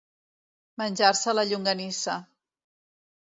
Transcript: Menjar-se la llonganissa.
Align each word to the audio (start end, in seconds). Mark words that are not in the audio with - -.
Menjar-se 0.81 1.35
la 1.35 1.43
llonganissa. 1.51 2.17